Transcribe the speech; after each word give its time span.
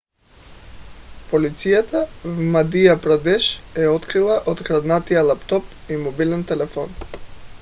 полицията 1.29 2.07
в 2.23 2.27
мадия 2.53 2.95
прадеш 3.01 3.61
е 3.77 3.87
открила 3.87 4.41
откраднатия 4.47 5.23
лаптоп 5.23 5.63
и 5.89 5.95
мобилен 5.97 6.43
телефон 6.43 6.95